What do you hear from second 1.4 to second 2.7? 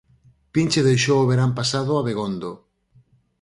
pasado Abegondo.